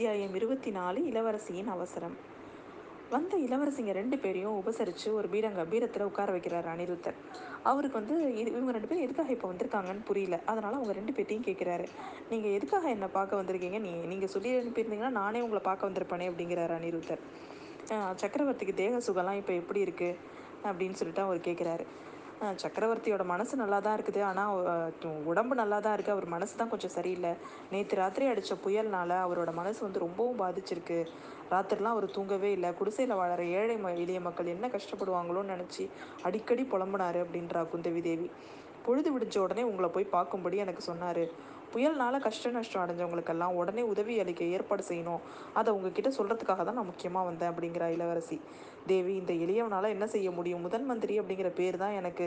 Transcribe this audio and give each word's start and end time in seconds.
அத்தியாயம் 0.00 0.36
இருபத்தி 0.38 0.70
நாலு 0.76 0.98
இளவரசியின் 1.08 1.66
அவசரம். 1.72 2.14
வந்த 3.14 3.32
இளவரசிங்க 3.46 3.92
ரெண்டு 3.98 4.16
பேரையும் 4.22 4.54
உபசரித்து 4.60 5.08
ஒரு 5.16 5.28
பீரங்க 5.32 5.64
பீரத்தில் 5.72 6.04
உட்கார 6.10 6.28
வைக்கிறார் 6.36 6.68
அனிருத்தர். 6.74 7.18
அவருக்கு 7.70 7.98
வந்து 7.98 8.14
இது 8.38 8.46
இவங்க 8.54 8.74
ரெண்டு 8.76 8.88
பேரும் 8.90 9.04
எதுக்காக 9.06 9.34
இப்போ 9.36 9.48
வந்திருக்காங்கன்னு 9.52 10.06
புரியல. 10.10 10.36
அதனால் 10.50 10.78
அவங்க 10.78 10.94
ரெண்டு 10.98 11.14
பேர்ட்டையும் 11.16 11.46
கேட்குறாரு 11.48 11.86
நீங்கள் 12.30 12.56
எதுக்காக 12.58 12.88
என்னை 12.94 13.08
பார்க்க 13.18 13.40
வந்திருக்கீங்க? 13.40 13.80
நீ 13.86 13.92
நீங்கள் 14.12 14.32
சொல்லி 14.34 14.52
அனுப்பியிருந்தீங்கன்னா 14.60 15.12
நானே 15.20 15.42
உங்களை 15.46 15.62
பார்க்க 15.68 15.90
வந்திருப்பேனே 15.90 16.28
அப்படிங்கிறார் 16.30 16.74
அனிருத்தர். 16.78 17.22
சக்கரவர்த்திக்கு 18.22 18.76
தேக 18.82 19.02
சுகம்லாம் 19.08 19.40
இப்போ 19.42 19.54
எப்படி 19.62 19.82
இருக்குது 19.86 20.16
அப்படின்னு 20.70 20.98
சொல்லிட்டு 21.02 21.26
அவர் 21.26 21.46
கேட்குறாரு 21.48 21.86
சக்கரவர்த்தியோட 22.62 23.24
மனசு 23.30 23.54
நல்லா 23.60 23.78
தான் 23.86 23.96
இருக்குது 23.96 24.20
ஆனால் 24.28 24.52
உடம்பு 25.30 25.54
நல்லா 25.60 25.78
தான் 25.84 25.94
இருக்குது 25.96 26.14
அவர் 26.14 26.26
மனசு 26.34 26.54
தான் 26.60 26.70
கொஞ்சம் 26.72 26.94
சரியில்லை. 26.94 27.32
நேற்று 27.72 27.98
ராத்திரி 28.00 28.26
அடித்த 28.32 28.56
புயல்னால 28.64 29.18
அவரோட 29.24 29.50
மனசு 29.58 29.80
வந்து 29.86 30.04
ரொம்பவும் 30.04 30.40
பாதிச்சிருக்கு. 30.42 30.98
ராத்திரிலாம் 31.52 31.94
அவர் 31.96 32.06
தூங்கவே 32.16 32.50
இல்லை. 32.56 32.70
குடிசையில் 32.78 33.18
வாழற 33.20 33.44
ஏழை 33.60 33.76
ம 33.84 33.92
எளிய 34.02 34.20
மக்கள் 34.28 34.52
என்ன 34.54 34.68
கஷ்டப்படுவாங்களோன்னு 34.76 35.54
நினச்சி 35.54 35.84
அடிக்கடி 36.28 36.64
புலம்புனார் 36.72 37.18
அப்படின்றா 37.24 37.62
குந்தவி 37.72 38.02
தேவி. 38.08 38.28
பொழுது 38.86 39.08
விடிஞ்ச 39.14 39.36
உடனே 39.46 39.62
உங்களை 39.70 39.90
போய் 39.96 40.12
பார்க்கும்படி 40.16 40.58
எனக்கு 40.64 40.84
சொன்னார். 40.90 41.24
புயல்னால 41.74 42.18
கஷ்ட 42.26 42.50
நஷ்டம் 42.56 42.82
அடைஞ்சவங்களுக்கெல்லாம் 42.84 43.56
உடனே 43.60 43.82
உதவி 43.92 44.14
அளிக்க 44.22 44.44
ஏற்பாடு 44.56 44.84
செய்யணும். 44.88 45.22
அதை 45.58 45.70
உங்ககிட்ட 45.76 46.10
சொல்கிறதுக்காக 46.18 46.64
தான் 46.68 46.78
நான் 46.80 46.90
முக்கியமாக 46.90 47.28
வந்தேன் 47.28 47.50
அப்படிங்கிறா 47.52 47.88
இளவரசி. 47.96 48.38
தேவி 48.90 49.12
இந்த 49.20 49.32
எளியவனால் 49.44 49.92
என்ன 49.94 50.06
செய்ய 50.14 50.28
முடியும்? 50.38 50.62
முதன் 50.66 50.86
மந்திரி 50.90 51.14
அப்படிங்கிற 51.20 51.48
பேர் 51.60 51.76
தான் 51.82 51.96
எனக்கு. 52.00 52.26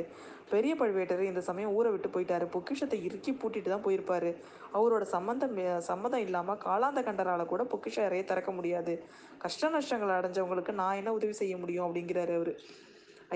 பெரிய 0.54 0.74
பழுவேட்டர் 0.82 1.24
இந்த 1.32 1.42
சமயம் 1.50 1.74
ஊரை 1.78 1.92
விட்டு 1.92 2.10
போயிட்டாரு. 2.16 2.48
பொக்கிஷத்தை 2.56 3.00
இறுக்கி 3.08 3.34
பூட்டிட்டு 3.42 3.70
தான் 3.74 3.86
போயிருப்பாரு. 3.88 4.32
அவரோட 4.78 5.04
சம்மந்தம் 5.16 5.56
சம்மதம் 5.90 6.26
இல்லாமல் 6.28 6.62
காலாந்த 6.66 7.02
கண்டரால் 7.10 7.52
கூட 7.54 7.64
பொக்கிஷ 7.74 7.98
அறையை 8.08 8.26
திறக்க 8.32 8.52
முடியாது. 8.52 8.96
கஷ்ட 9.46 9.70
நஷ்டங்கள் 9.76 10.18
அடைஞ்சவங்களுக்கு 10.20 10.74
நான் 10.82 11.00
என்ன 11.02 11.14
உதவி 11.20 11.36
செய்ய 11.42 11.56
முடியும்? 11.64 11.86
அப்படிங்கிறாரு 11.88 12.36
அவர். 12.40 12.54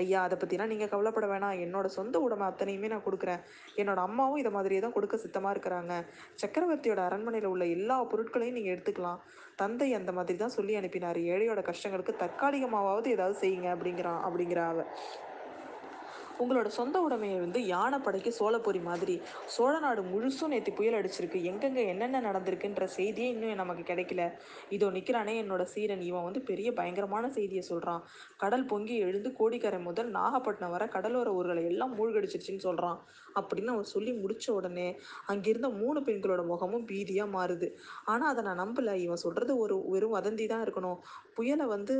ஐயா 0.02 0.20
அதை 0.26 0.36
பற்றிலாம் 0.40 0.70
நீங்கள் 0.72 0.90
கவலைப்பட 0.92 1.26
வேணாம். 1.32 1.58
என்னோட 1.64 1.86
சொந்த 1.98 2.16
உடைமை 2.26 2.46
அத்தனையுமே 2.50 2.90
நான் 2.94 3.04
கொடுக்குறேன். 3.06 3.42
என்னோட 3.80 4.00
அம்மாவும் 4.08 4.40
இதை 4.42 4.52
மாதிரியே 4.56 4.80
தான் 4.84 4.96
கொடுக்க 4.96 5.16
சித்தமாக 5.24 5.54
இருக்கிறாங்க. 5.54 5.94
சக்கரவர்த்தியோட 6.42 7.02
அரண்மனையில் 7.08 7.52
உள்ள 7.54 7.66
எல்லா 7.76 7.98
பொருட்களையும் 8.12 8.58
நீங்கள் 8.58 8.74
எடுத்துக்கலாம். 8.74 9.22
தந்தை 9.62 9.88
அந்த 9.98 10.10
மாதிரி 10.18 10.38
தான் 10.42 10.56
சொல்லி 10.58 10.74
அனுப்பினார். 10.80 11.20
ஏழையோட 11.34 11.62
கஷ்டங்களுக்கு 11.70 12.14
தற்காலிகமாவது 12.24 13.08
ஏதாவது 13.16 13.36
செய்யுங்க 13.44 13.70
அப்படிங்கிறான் 13.76 14.20
அப்படிங்கிறா 14.26 14.66
அவ. 14.74 14.84
உங்களோட 16.42 16.68
சொந்த 16.78 16.96
உடைமையை 17.06 17.38
வந்து 17.44 17.60
யானைப்படைக்கு 17.74 18.30
சோழப்பொறி 18.38 18.80
மாதிரி 18.88 19.16
சோழ 19.54 19.74
நாடு 19.84 20.02
முழுசும் 20.12 20.52
நேற்று 20.54 20.72
புயல் 20.78 20.98
அடிச்சிருக்கு. 20.98 21.38
எங்கெங்க 21.50 21.80
என்னென்ன 21.92 22.22
நடந்திருக்குன்ற 22.28 22.84
செய்தியே 22.96 23.28
இன்னும் 23.34 23.60
நமக்கு 23.62 23.84
கிடைக்கல. 23.90 24.22
இதோ 24.76 24.88
நிற்கிறானே 24.96 25.34
என்னோட 25.42 25.62
சீரன். 25.72 26.02
இவன் 26.08 26.26
வந்து 26.28 26.42
பெரிய 26.50 26.68
பயங்கரமான 26.78 27.24
செய்தியை 27.38 27.64
சொல்கிறான் 27.70 28.02
கடல் 28.42 28.66
பொங்கி 28.72 28.96
எழுந்து 29.06 29.30
கோடிக்கரை 29.40 29.80
முதல் 29.88 30.10
நாகப்பட்டினம் 30.18 30.74
வர 30.76 30.86
கடலோர 30.96 31.28
ஊர்களை 31.38 31.64
எல்லாம் 31.72 31.94
மூழ்கடிச்சிருச்சுன்னு 31.98 32.66
சொல்கிறான் 32.68 32.98
அப்படின்னு 33.38 33.72
அவன் 33.74 33.90
சொல்லி 33.94 34.12
முடிச்ச 34.22 34.46
உடனே 34.58 34.86
அங்கிருந்த 35.32 35.68
மூணு 35.80 35.98
பெண்களோட 36.08 36.42
முகமும் 36.52 36.86
பீதியாக 36.90 37.34
மாறுது. 37.36 37.68
ஆனால் 38.12 38.30
அதை 38.32 38.42
நான் 38.48 38.62
நம்பலை. 38.64 38.94
இவன் 39.06 39.22
சொல்கிறது 39.24 39.52
ஒரு 39.64 39.76
வெறும் 39.92 40.16
வதந்தி 40.18 40.46
தான் 40.52 40.64
இருக்கணும். 40.66 40.98
புயலை 41.36 41.66
வந்து 41.74 41.94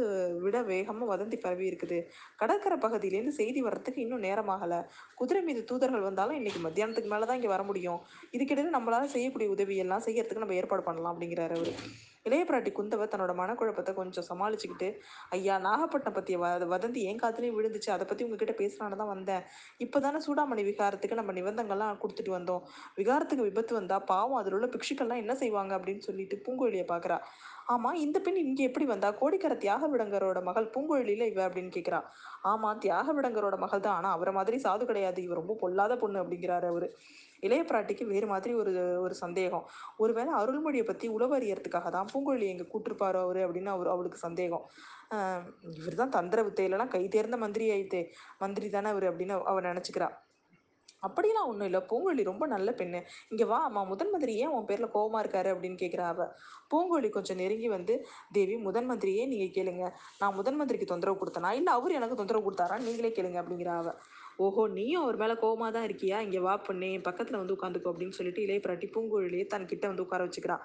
விட 0.45 0.57
வேகமாக 0.73 1.11
வதந்தி 1.13 1.39
பரவி 1.45 1.67
இருக்குது. 1.71 2.01
கடற்கரை 2.43 2.79
பகுதியிலேருந்து 2.87 3.39
செய்தி 3.41 3.61
வர்றதுக்கு 3.69 4.05
இன்னும் 4.07 4.25
நேரமாகலை. 4.29 4.81
குதிரை 5.21 5.43
மீது 5.49 5.63
தூதர்கள் 5.71 6.09
வந்தாலும் 6.09 6.39
இன்னைக்கு 6.41 6.63
மத்தியானத்துக்கு 6.67 7.15
மேலே 7.15 7.27
தான் 7.31 7.41
இங்கே 7.41 7.53
வர 7.55 7.65
முடியும். 7.71 8.01
இதுக்கிடையில் 8.37 8.77
நம்மளால் 8.77 9.15
செய்யக்கூடிய 9.17 9.51
உதவி 9.57 9.77
எல்லாம் 9.87 10.07
செய்யறதுக்கு 10.09 10.45
நம்ம 10.45 10.61
ஏற்பாடு 10.61 10.85
பண்ணலாம் 10.91 11.15
அப்படிங்கிறாரு 11.15 11.57
அவர். 11.59 11.73
இளைய 12.29 12.45
பிராட்டி 12.49 12.71
குந்தவை 12.77 13.05
தன்னோட 13.13 13.33
மனக்குழப்பத்தை 13.41 13.93
கொஞ்சம் 13.99 14.27
சமாளிச்சுக்கிட்டு 14.29 14.89
ஐயா 15.37 15.55
நாகப்பட்டினம் 15.67 16.17
பற்றிய 16.17 16.39
வ 16.43 16.47
வதந்தி 16.73 17.01
என் 17.11 17.21
காத்துலேயும் 17.23 17.57
விழுந்துச்சு. 17.59 17.91
அதை 17.95 18.05
பற்றி 18.07 18.25
உங்ககிட்ட 18.27 18.55
பேசலான்னு 18.61 18.99
தான் 19.03 19.13
வந்தேன். 19.15 19.45
இப்போ 19.85 19.99
தானே 20.07 20.21
சூடாமணி 20.27 20.63
விகாரத்துக்கு 20.71 21.21
நம்ம 21.21 21.35
நிபந்தங்கள்லாம் 21.39 22.01
கொடுத்துட்டு 22.03 22.33
வந்தோம். 22.39 22.65
விகாரத்துக்கு 23.01 23.49
விபத்து 23.49 23.75
வந்தால் 23.81 24.05
பாவம் 24.13 24.39
அதில் 24.41 24.57
உள்ள 24.59 24.69
பிக்ஷுக்கள்லாம் 24.75 25.23
என்ன 25.25 25.37
செய்வாங்க? 25.43 25.73
அப்படின்னு 25.79 26.07
சொல்லிட்டு 26.09 26.39
பூங்கோழியை 26.47 26.87
பார்க்குறா 26.93 27.19
ஆமாம் 27.69 27.99
இந்த 28.03 28.19
பெண் 28.27 28.39
இங்கே 28.43 28.67
எப்படி 28.69 28.87
வந்தா? 28.91 29.09
கோடிக்கரை 29.21 29.57
தியாக 29.65 29.89
விடங்கரோட 29.93 30.39
மகள் 30.47 30.69
பூங்கோழியில் 30.75 31.25
இவ 31.31 31.41
அப்படின்னு 31.47 31.73
கேட்குறா 31.75 31.99
ஆமாம் 32.51 32.79
தியாக 32.85 33.13
விடங்கரோட 33.19 33.57
மகள் 33.65 33.83
தான். 33.87 33.97
ஆனால் 33.99 34.15
அவரை 34.17 34.33
மாதிரி 34.39 34.59
சாது 34.67 34.85
கிடையாது. 34.91 35.21
இவ 35.27 35.35
ரொம்ப 35.41 35.57
பொல்லாத 35.63 35.97
பொண்ணு 36.03 36.23
அப்படிங்கிறாரு 36.23 36.69
அவர். 36.73 36.87
இளைய 37.47 37.63
பிராட்டிக்கு 37.71 38.05
வேறு 38.13 38.27
மாதிரி 38.33 38.53
ஒரு 38.61 38.73
ஒரு 39.05 39.15
சந்தேகம். 39.25 39.67
ஒருவேளை 40.05 40.33
அருள்மொழியை 40.41 40.85
பற்றி 40.87 41.09
உளவறியறதுக்காக 41.17 41.91
தான் 41.97 42.11
பூங்குழலி 42.13 42.49
எங்கே 42.53 42.67
கூட்டிருப்பாரோ 42.73 43.21
அவர் 43.27 43.41
அப்படின்னு 43.47 43.73
அவர் 43.77 43.93
அவளுக்கு 43.95 44.21
சந்தேகம். 44.27 44.65
இவர் 45.81 46.01
தான் 46.03 46.15
தந்திர 46.19 46.41
வித்தையிலலாம் 46.49 46.95
கை 46.95 47.03
தேர்ந்த 47.17 47.39
மந்திரி 47.45 47.67
ஆயிட்டே 47.77 48.03
மந்திரி 48.45 48.69
தானே 48.77 48.91
அவர் 48.95 49.09
அப்படின்னு 49.11 49.37
அவர் 49.53 49.71
நினச்சிக்கிறா. 49.73 50.09
அப்படிலாம் 51.03 51.47
ஒன்றும் 51.47 51.69
இல்லை. 51.71 51.81
பூங்கொழி 51.91 52.23
ரொம்ப 52.25 52.47
நல்ல 52.47 52.71
பெண்ணு. 52.71 53.01
இங்கே 53.29 53.45
வா 53.45 53.59
அம்மா 53.65 53.83
முதன் 53.83 54.11
மந்திரி 54.11 54.35
ஏன் 54.37 54.49
உன் 54.49 54.65
பேரில் 54.65 54.91
கோபமாக 54.91 55.23
இருக்காரு 55.25 55.51
அப்படின்னு 55.55 55.79
கேட்குறா 55.85 56.07
அவ. 56.07 56.27
பூங்கொழி 56.71 57.11
கொஞ்சம் 57.11 57.37
நெருங்கி 57.37 57.69
வந்து 57.69 58.07
தேவி 58.33 58.57
முதன் 58.57 58.91
மந்திரியே 58.91 59.27
நீங்கள் 59.27 59.55
கேளுங்க. 59.59 59.85
நான் 60.19 60.35
முதன் 60.35 60.57
மந்திரிக்கு 60.57 60.87
தொந்தரவு 60.87 61.21
கொடுத்தனா? 61.21 61.53
இல்லை 61.53 61.73
அவர் 61.73 61.91
எனக்கு 61.91 62.17
தொந்தரவு 62.17 62.51
கொடுத்தாரா? 62.51 62.79
நீங்களே 62.79 63.09
கேளுங்க 63.09 63.41
அப்படிங்கிறா 63.43 63.77
அவ. 63.77 63.95
ஓஹோ 64.39 64.65
நீயும் 64.69 65.03
அவர் 65.03 65.17
மேலே 65.17 65.35
கோவமாக 65.43 65.71
தான் 65.77 65.87
இருக்கியா? 65.89 66.19
இங்கே 66.27 66.41
வா 66.45 66.53
பொண்ணே 66.67 66.91
பக்கத்தில் 67.07 67.39
வந்து 67.41 67.55
உட்காந்துக்கோ 67.57 67.91
அப்படின்னு 67.93 68.17
சொல்லிட்டு 68.19 68.45
இளைய 68.45 68.61
பிராட்டி 68.67 68.89
பூங்குழலியே 68.95 69.47
தன் 69.47 69.67
கிட்ட 69.67 69.85
வந்து 69.87 70.05
உட்கார 70.05 70.27
வச்சுக்கிறா. 70.27 70.57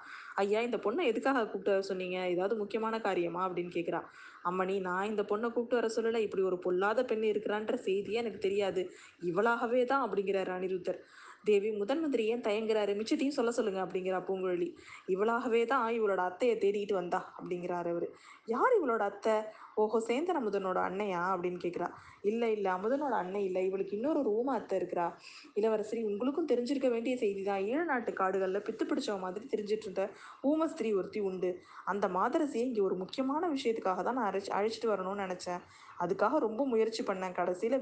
ஐயா 0.42 0.60
இந்த 0.60 0.78
பொண்ணை 0.84 1.04
எதுக்காக 1.12 1.42
கூப்பிட்டு 1.46 1.74
வர 1.74 1.84
சொன்னீங்க? 1.90 2.18
ஏதாவது 2.34 2.56
முக்கியமான 2.56 3.00
காரியமா? 3.00 3.42
அப்படின்னு 3.48 3.72
கேட்குறா 3.78 4.00
அம்மணி 4.44 4.76
நான் 4.80 5.10
இந்த 5.12 5.22
பொண்ணை 5.30 5.48
கூப்பிட்டு 5.52 5.78
வர 5.80 5.88
சொல்லலை. 5.96 6.20
இப்படி 6.26 6.42
ஒரு 6.42 6.58
பொல்லாத 6.58 7.04
பெண் 7.04 7.26
இருக்கிறான்ற 7.32 7.76
செய்தியே 7.88 8.20
எனக்கு 8.22 8.38
தெரியாது. 8.38 8.84
இவளாகவே 9.22 9.82
தான் 9.84 10.04
அப்படிங்கிறார் 10.06 10.52
அனிருத்தர். 10.58 11.00
தேவி 11.44 11.70
முதன் 11.72 12.00
மந்திரி 12.00 12.24
ஏன் 12.26 12.44
தயங்குறாரு? 12.46 12.92
மிச்சத்தையும் 13.00 13.36
சொல்ல 13.38 13.50
சொல்லுங்க 13.52 13.80
அப்படிங்கிறா 13.84 14.18
பூங்குழலி. 14.28 14.68
இவளாகவே 15.14 15.60
தான் 15.72 15.82
இவளோட 15.98 16.20
அத்தையை 16.30 16.54
தேடிட்டு 16.62 16.94
வந்தா 17.00 17.20
அப்படிங்கிறாரு 17.38 17.90
அவரு. 17.94 18.08
யார் 18.48 18.72
இவளோட 18.78 19.02
அத்தை? 19.10 19.34
ஓஹோ 19.82 19.98
சேந்தன் 20.08 20.38
அமுதனோட 20.40 20.78
அண்ணையா? 20.88 21.22
அப்படின்னு 21.34 21.60
கேட்குறா 21.62 21.88
இல்லை 22.30 22.48
இல்லை 22.56 22.68
அமுதனோட 22.72 23.14
அன்னை 23.22 23.40
இல்லை. 23.44 23.62
இவளுக்கு 23.68 23.96
இன்னொரு 23.96 24.20
ரூம 24.28 24.52
அத்தை 24.58 24.74
இருக்கிறா. 24.80 25.06
இளவரசரி 25.54 26.02
உங்களுக்கும் 26.10 26.48
தெரிஞ்சிருக்க 26.52 26.88
வேண்டிய 26.90 27.14
செய்தி 27.22 27.42
தான் 27.42 27.64
ஈழ 27.70 27.80
நாட்டு 27.84 28.12
காடுகளில் 28.12 28.64
பித்து 28.66 28.84
பிடிச்சவ 28.90 29.16
மாதிரி 29.24 29.44
தெரிஞ்சிட்டு 29.54 29.86
இருந்த 29.88 30.04
ஊமஸ்திரி 30.50 30.90
ஒருத்தி 30.98 31.22
உண்டு. 31.30 31.50
அந்த 31.92 32.08
மாதரசியை 32.18 32.64
இங்கே 32.68 32.82
ஒரு 32.88 32.96
முக்கியமான 33.02 33.50
விஷயத்துக்காக 33.56 34.02
தான் 34.08 34.18
நான் 34.20 34.30
அழைச்சி 34.30 34.52
அழைச்சிட்டு 34.58 34.92
வரணும்னு 34.92 35.24
நினச்சேன். 35.26 35.62
அதுக்காக 36.04 36.38
ரொம்ப 36.46 36.62
முயற்சி 36.72 37.04
பண்ணேன். 37.10 37.36
கடைசியில் 37.40 37.78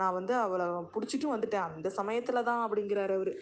நான் 0.00 0.16
வந்து 0.18 0.34
அவளை 0.44 0.66
பிடிச்சிட்டும் 0.96 1.34
வந்துட்டேன். 1.36 1.66
அந்த 1.70 1.90
சமயத்தில் 2.00 2.46
தான் 2.50 2.64
அப்படிங்கிறாரு 2.66 3.16
அவர். 3.20 3.32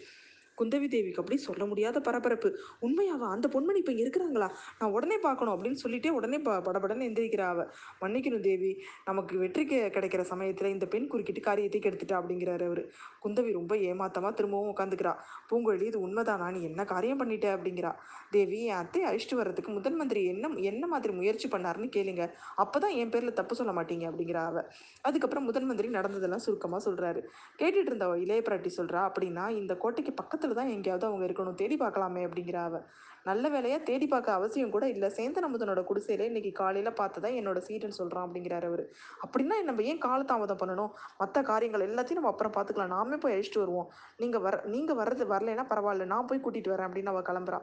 குந்தவி 0.57 0.87
தேவிக்கு 0.87 1.19
அப்படி 1.19 1.37
சொல்ல 1.37 1.65
முடியாத 1.65 2.01
பரபரப்பு. 2.01 2.49
உண்மையாவா? 2.81 3.27
அந்த 3.29 3.47
பொன்மணி 3.47 3.75
இப்போ 3.75 3.91
இருக்கிறாங்களா? 3.91 4.47
நான் 4.79 4.91
உடனே 4.91 5.17
பார்க்கணும் 5.17 5.53
அப்படின்னு 5.55 5.79
சொல்லிட்டே 5.83 6.09
உடனே 6.09 6.39
ப 6.39 6.61
படபடன்னு 6.61 7.07
எந்திரிக்கிறா 7.09 7.47
அவ. 7.47 7.65
மன்னிக்கணும் 8.01 8.39
தேவி 8.39 8.71
நமக்கு 9.05 9.37
வெற்றி 9.37 9.63
கிடைக்கிற 9.67 10.21
சமயத்தில் 10.21 10.67
இந்த 10.67 10.85
பெண் 10.85 11.07
குறுக்கிட்டு 11.07 11.41
காரியத்தை 11.41 11.81
கெடுத்துட்டா 11.81 12.17
அப்படிங்கிறாரு 12.21 12.65
அவர். 12.65 12.83
குந்தவி 13.21 13.51
ரொம்ப 13.51 13.75
ஏமாத்தமா 13.75 14.33
திரும்பவும் 14.33 14.75
உட்காந்துக்கிறா 14.75 15.13
பூங்கொழி 15.49 15.81
இது 15.81 16.07
உண்மைதானா? 16.07 16.51
நீ 16.51 16.63
என்ன 16.63 16.85
காரியம் 16.85 17.19
பண்ணிட்ட? 17.19 17.47
அப்படிங்கிறா. 17.57 17.91
தேவி 18.31 18.63
என் 18.63 18.75
அத்தை 18.75 19.03
அழிச்சிட்டு 19.03 19.35
வர்றதுக்கு 19.35 19.71
முதன் 19.71 19.95
மந்திரி 19.95 20.25
என்ன 20.25 20.47
என்ன 20.71 20.87
மாதிரி 20.87 21.13
முயற்சி 21.13 21.47
பண்ணாருன்னு 21.47 21.89
கேளுங்க. 21.95 22.23
அப்பதான் 22.57 22.93
என் 22.93 23.09
பேர்ல 23.09 23.33
தப்பு 23.33 23.55
சொல்ல 23.55 23.71
மாட்டீங்க 23.71 24.05
அப்படிங்கிறா 24.09 24.45
அவ. 24.45 24.63
அதுக்கப்புறம் 25.01 25.43
முதன் 25.43 25.65
மந்திரி 25.65 25.87
நடந்ததெல்லாம் 25.89 26.39
சுருக்கமா 26.39 26.79
சொல்றாரு. 26.85 27.21
கேட்டுட்டு 27.59 27.91
இருந்த 27.91 28.07
இளைய 28.17 28.41
பிராட்டி 28.41 28.71
சொல்றா 28.77 29.01
அப்படின்னா 29.09 29.49
இந்த 29.49 29.75
கோட்டைக்கு 29.75 30.13
பக்கத்துல 30.21 30.46
தான் 30.53 30.67
எங்கேயாவது 30.67 31.05
அவங்க 31.05 31.25
இருக்கணும். 31.25 31.55
தேடி 31.55 31.77
பார்க்கலாமே 31.77 32.27
அப்படிங்கிற 32.27 32.55
அவ. 32.55 32.81
நல்ல 33.25 33.49
வேலையாக 33.49 33.83
தேடி 33.83 34.07
பார்க்க 34.07 34.31
அவசியம் 34.31 34.69
கூட 34.69 34.89
இல்லை. 34.89 35.09
சேர்ந்த 35.09 35.47
அமுதனோட 35.47 35.81
குடிசையில 35.83 36.19
இன்னைக்கு 36.19 36.51
காலையில் 36.51 36.91
பார்த்ததா 36.91 37.29
என்னோட 37.35 37.61
சீட்டுன்னு 37.67 37.89
சொல்கிறான் 37.89 38.25
அப்படிங்கிறாரு 38.27 38.63
அவர். 38.63 38.83
அப்படின்னா 39.25 39.63
நம்ம 39.63 39.81
ஏன் 39.81 39.97
காலதாமதம் 39.97 40.61
பண்ணணும்? 40.61 40.91
மற்ற 41.17 41.41
காரியங்கள் 41.41 41.81
எல்லாத்தையும் 41.81 42.19
நம்ம 42.21 42.29
அப்புறம் 42.29 42.53
பார்த்துக்கலாம். 42.53 42.87
நாமே 42.87 43.15
போய் 43.15 43.33
அழிச்சிட்டு 43.33 43.59
வருவோம். 43.59 43.89
நீங்கள் 44.17 44.41
வர 44.41 44.63
நீங்கள் 44.65 44.95
வர்றது 44.95 45.25
வரலைன்னா 45.25 45.65
பரவாயில்ல. 45.69 46.05
நான் 46.05 46.25
போய் 46.25 46.39
கூட்டிட்டு 46.39 46.69
வரேன் 46.69 46.87
அப்படின்னு 46.89 47.07
அவள் 47.07 47.21
கிளம்புறா. 47.21 47.61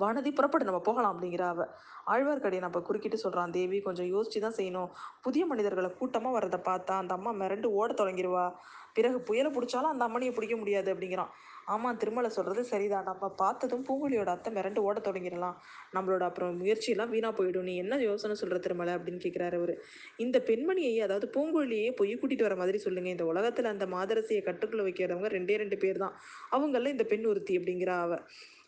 வானதி 0.00 0.30
புறப்படு 0.30 0.64
நம்ம 0.64 0.80
போகலாம் 0.80 1.12
அப்படிங்கிற 1.14 1.40
அவ. 1.40 1.68
ஆழ்வார்க்கடியை 2.06 2.60
நம்ம 2.60 2.80
குறுக்கிட்டு 2.80 3.18
சொல்கிறான் 3.18 3.50
தேவி 3.50 3.80
கொஞ்சம் 3.80 4.06
யோசிச்சு 4.06 4.38
தான் 4.40 4.56
செய்யணும். 4.56 4.90
புதிய 5.22 5.46
மனிதர்களை 5.46 5.90
கூட்டமாக 5.90 6.34
வர்றதை 6.34 6.58
பார்த்தா 6.58 6.90
அந்த 6.90 7.14
அம்மா 7.14 7.32
மிரண்டு 7.32 7.64
ஓட 7.64 7.92
தொடங்கிடுவா 7.92 8.52
பிறகு 8.94 9.20
புயலை 9.20 9.50
பிடிச்சாலும் 9.50 9.92
அந்த 9.92 10.08
அம்மனியை 10.08 10.34
பிடிக்க 10.34 10.56
முடியாது 10.56 10.94
அப்படிங்கிறான். 10.94 11.32
ஆமா 11.68 11.96
திருமலை 11.96 12.30
சொல்றது 12.30 12.64
சரிதான். 12.64 13.04
நம்ம 13.04 13.28
பார்த்ததும் 13.28 13.84
பூங்குழியோட 13.88 14.26
அத்தை 14.26 14.52
மிரண்டு 14.54 14.78
ஓட 14.78 15.00
தொடங்கிடலாம். 15.00 15.56
நம்மளோட 15.94 16.20
அப்புறம் 16.20 16.56
முயற்சியெல்லாம் 16.56 17.10
வீணா 17.10 17.32
போயிடும். 17.32 17.62
நீ 17.62 17.76
என்ன 17.76 18.00
யோசனை 18.00 18.36
சொல்ற 18.40 18.58
திருமலை 18.58 18.94
அப்படின்னு 18.94 19.24
கேட்குறாரு 19.24 19.54
அவரு. 19.54 19.74
இந்த 20.16 20.42
பெண்மணியை 20.46 21.00
அதாவது 21.00 21.30
பூங்குழியே 21.36 21.90
பொய் 21.94 22.18
கூட்டிட்டு 22.20 22.42
வர 22.42 22.56
மாதிரி 22.56 22.78
சொல்லுங்க. 22.78 23.08
இந்த 23.08 23.24
உலகத்துல 23.24 23.62
அந்த 23.62 23.86
மாதரசியை 23.86 24.42
கட்டுக்குள்ள 24.50 24.84
வைக்கிறவங்க 24.88 25.28
ரெண்டே 25.28 25.56
ரெண்டு 25.56 25.76
பேர் 25.76 25.98
தான். 25.98 26.14
அவங்கள 26.50 26.86
இந்த 26.86 27.04
பெண் 27.04 27.26
ஒருத்தி 27.26 27.58
அப்படிங்கிற 27.58 27.88
அவ 27.88 28.14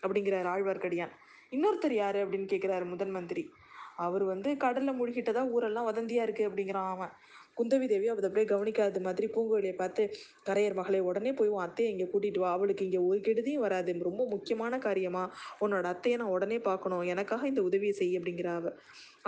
அப்படிங்கிறார் 0.03 0.49
ஆழ்வார்க்கடியான். 0.55 1.15
இன்னொருத்தர் 1.51 1.93
யார் 1.93 2.17
அப்படின்னு 2.17 2.49
கேட்குறாரு 2.51 2.85
முதன் 2.85 3.11
மந்திரி. 3.11 3.51
அவர் 3.97 4.25
வந்து 4.25 4.57
கடலில் 4.57 4.99
மூழ்கிட்டதா 4.99 5.51
ஊரெல்லாம் 5.51 5.87
வதந்தியாக 5.87 6.27
இருக்குது 6.27 6.49
அப்படிங்கிறான் 6.49 6.91
அவன். 6.91 7.13
குந்தவி 7.59 7.87
தேவியும் 7.93 8.15
அதை 8.15 8.27
அப்படியே 8.29 8.49
கவனிக்காத 8.53 9.01
மாதிரி 9.07 9.27
பூங்குழலியை 9.35 9.75
பார்த்து 9.83 10.03
கரையர் 10.49 10.77
மகளை 10.81 11.01
உடனே 11.11 11.33
போய் 11.39 11.53
உன் 11.55 11.65
அத்தையை 11.67 11.91
இங்கே 11.95 12.07
கூட்டிகிட்டு 12.13 12.43
வா. 12.45 12.51
அவளுக்கு 12.57 12.87
இங்கே 12.89 13.01
ஒரு 13.09 13.19
கெடுதியும் 13.29 13.65
வராது. 13.67 13.97
ரொம்ப 14.09 14.23
முக்கியமான 14.35 14.79
காரியமா. 14.87 15.25
உன்னோட 15.65 15.87
அத்தையை 15.95 16.17
நான் 16.23 16.35
உடனே 16.37 16.59
பார்க்கணும். 16.69 17.05
எனக்காக 17.15 17.47
இந்த 17.53 17.63
உதவியை 17.69 17.95
செய் 18.01 18.19
அப்படிங்கிற 18.21 18.51
அவ. 18.59 18.73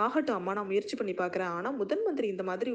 ஆகட்டும் 0.05 0.37
அம்மா 0.39 0.51
நான் 0.57 0.69
முயற்சி 0.71 0.95
பண்ணி 0.99 1.13
பார்க்குறேன். 1.21 1.53
ஆனால் 1.57 1.77
முதன் 1.81 2.03
மந்திரி 2.07 2.27
இந்த 2.33 2.43
மாதிரி 2.49 2.71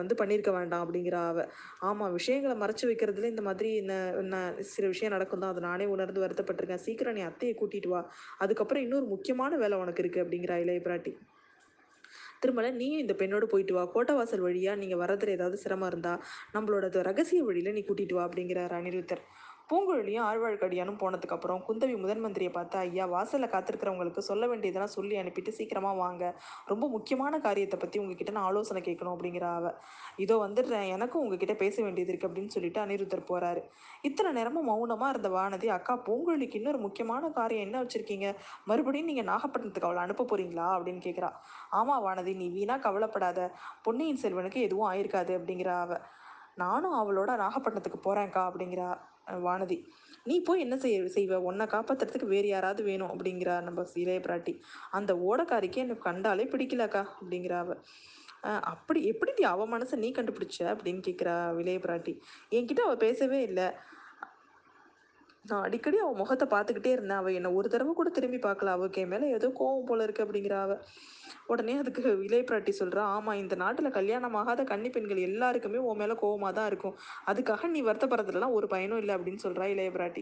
வந்து 0.00 0.14
பண்ணியிருக்க 0.20 0.50
வேண்டாம் 0.58 0.84
அப்படிங்கிற 0.84 1.16
அவ. 1.30 1.46
ஆமாம் 1.88 2.14
விஷயங்களை 2.18 2.56
மறைச்சு 2.62 2.84
வைக்கிறதுல 2.90 3.32
இந்த 3.34 3.44
மாதிரி 3.48 3.70
என்ன 3.82 4.34
சில 4.74 4.86
விஷயம் 4.94 5.14
நடக்கும் 5.16 5.42
தான். 5.44 5.52
அதை 5.54 5.62
நானே 5.68 5.86
உணர்ந்து 5.94 6.24
வருத்தப்பட்டிருக்கேன். 6.24 6.84
சீக்கிரம் 6.88 7.16
நீ 7.18 7.24
அத்தையை 7.30 7.54
கூட்டிட்டு 7.62 7.92
வா. 7.94 8.02
அதுக்கப்புறம் 8.44 8.84
இன்னொரு 8.86 9.08
முக்கியமான 9.14 9.56
வேலை 9.64 9.78
உனக்கு 9.84 10.02
இருக்குது 10.04 10.24
அப்படிங்கிறா 10.26 10.58
இளைய 10.64 10.82
பிராட்டி. 10.86 11.14
திருமலை 12.46 12.70
நீயும் 12.80 13.04
இந்த 13.06 13.16
பெண்ணோட 13.18 13.44
போயிட்டு 13.44 13.74
வா. 13.74 13.84
கோட்டவாசல் 13.94 14.46
வழியா 14.48 14.74
நீங்க 14.76 14.96
வர்றதுல 15.04 15.36
ஏதாவது 15.38 15.56
சிரமம் 15.56 15.88
இருந்தா 15.88 16.14
நம்மளோட 16.54 17.02
ரகசிய 17.02 17.42
வழியில 17.44 17.72
நீ 17.72 17.84
கூட்டிட்டு 17.88 18.14
வா 18.14 18.24
அப்படிங்கிறார் 18.28 18.74
அனிருத்தர். 18.80 19.22
பூங்குழலியும் 19.70 20.26
ஆழ்வாழ்க்கடியானும் 20.26 20.98
போனதுக்கு 20.98 21.34
அப்புறம் 21.34 21.62
குந்தவி 21.68 21.96
முதன் 21.96 22.24
மந்திரியை 22.24 22.52
பார்த்தா 22.52 22.78
ஐயா 22.78 23.06
வாசல்ல 23.06 23.46
காத்திருக்கிறவங்களுக்கு 23.48 24.18
சொல்ல 24.18 24.46
வேண்டியதெல்லாம் 24.46 24.92
சொல்லி 24.92 25.16
அனுப்பிட்டு 25.16 25.48
சீக்கிரமா 25.48 25.92
வாங்க. 25.92 26.40
ரொம்ப 26.66 26.88
முக்கியமான 26.88 27.38
காரியத்தை 27.38 27.78
பத்தி 27.78 27.98
உங்ககிட்ட 27.98 28.32
நான் 28.32 28.44
ஆலோசனை 28.44 28.82
கேட்கணும் 28.82 29.14
அப்படிங்கிற 29.16 29.42
அவ. 29.42 29.74
இதோ 30.16 30.46
வந்துடுறேன். 30.46 30.88
எனக்கும் 30.88 31.22
உங்ககிட்ட 31.22 31.54
பேச 31.54 31.82
வேண்டியது 31.82 32.10
இருக்கு 32.10 32.28
அப்படின்னு 32.28 32.46
சொல்லிட்டு 32.46 32.80
அனிருத்தர் 32.80 33.24
போறாரு. 33.28 33.62
இத்தனை 34.02 34.32
நேரமும் 34.32 34.68
மௌனமா 34.68 35.08
இருந்த 35.08 35.28
வானதி 35.28 35.66
அக்கா 35.66 35.96
பூங்குழலிக்கு 35.96 36.54
இன்னொரு 36.54 36.78
முக்கியமான 36.78 37.30
காரியம் 37.30 37.62
என்ன 37.62 37.82
வச்சிருக்கீங்க? 37.82 38.36
மறுபடியும் 38.64 39.06
நீங்க 39.06 39.22
நாகப்பட்டினத்துக்கு 39.22 39.90
அவளை 39.90 40.02
அனுப்ப 40.02 40.24
போறீங்களா? 40.24 40.68
அப்படின்னு 40.76 41.00
கேக்குறா. 41.00 41.32
ஆமா 41.72 41.96
வானதி 42.06 42.36
நீ 42.36 42.48
வீணா 42.48 42.76
கவலைப்படாத. 42.76 43.52
பொன்னியின் 43.82 44.22
செல்வனுக்கு 44.22 44.60
எதுவும் 44.60 44.92
ஆயிருக்காது 44.92 45.34
அப்படிங்கிற 45.38 45.80
அவ. 45.80 46.00
நானும் 46.54 46.92
அவளோட 46.92 47.30
நாகப்பட்டினத்துக்கு 47.36 48.00
போறேன்க்கா 48.04 48.42
அப்படிங்கிறா. 48.46 48.90
வானதி. 49.26 49.84
நீ 50.24 50.40
போய் 50.40 50.60
என்ன 50.60 50.76
செய்ய 50.76 51.00
செய்வ? 51.02 51.34
உன்னை 51.34 51.66
காப்பாத்துறதுக்கு 51.66 52.24
வேறு 52.24 52.48
யாராவது 52.48 52.82
வேணும்? 52.82 53.08
அப்படிங்கிறா 53.08 53.62
நம்ம 53.62 53.84
இளைய 53.94 54.20
பிராட்டி. 54.20 54.60
அந்த 54.90 55.14
ஓடக்காரிக்கே 55.14 55.76
எனக்கு 55.76 56.02
கண்டாலே 56.02 56.44
பிடிக்கலக்கா 56.44 57.06
அப்படிங்கிறா 57.20 57.58
அவ. 57.58 57.76
அப்படி 58.60 59.04
எப்படி 59.04 59.42
அவ 59.42 59.78
மனசை 59.78 59.96
நீ 59.96 60.12
கண்டுபிடிச்ச? 60.12 60.58
அப்படின்னு 60.58 61.02
கேட்குறா 61.06 61.58
இளைய 61.58 61.78
பிராட்டி. 61.78 62.18
என்கிட்ட 62.50 62.80
அவ 62.80 62.96
பேசவே 62.96 63.42
இல்லை. 63.42 63.76
நான் 65.50 65.62
அடிக்கடி 65.62 65.96
அவன் 65.98 66.16
முகத்தை 66.16 66.46
பார்த்துக்கிட்டே 66.48 66.90
இருந்தேன். 66.92 67.16
அவள் 67.16 67.32
என்னை 67.32 67.50
ஒரு 67.52 67.68
தடவை 67.68 67.92
கூட 67.94 68.08
திரும்பி 68.08 68.36
பார்க்கல 68.38 68.66
அவளுக்கு 68.66 69.00
என் 69.00 69.08
மேலே 69.08 69.30
ஏதோ 69.30 69.48
கோவம் 69.58 69.84
போல 69.84 70.02
இருக்கு 70.02 70.24
அப்படிங்கிற 70.24 70.54
அவ. 70.60 70.74
உடனே 71.46 71.74
அதுக்கு 71.78 72.02
இளைய 72.22 72.42
பிராட்டி 72.42 72.72
சொல்றா 72.78 73.02
ஆமா 73.16 73.34
இந்த 73.34 73.54
நாட்டுல 73.56 73.88
கல்யாணம் 73.90 74.34
ஆகாத 74.34 74.64
கன்னி 74.64 74.88
பெண்கள் 74.88 75.16
எல்லாருக்குமே 75.18 75.78
உன் 75.78 75.96
மேல 75.96 76.14
கோவமா 76.14 76.52
தான் 76.52 76.66
இருக்கும். 76.66 76.96
அதுக்காக 77.26 77.66
நீ 77.66 77.82
வருத்தப்படுறதுலாம் 77.82 78.52
ஒரு 78.52 78.66
பயனும் 78.66 78.98
இல்லை 78.98 79.14
அப்படின்னு 79.14 79.44
சொல்றா 79.44 79.64
இளைய 79.64 79.90
பிராட்டி. 79.90 80.14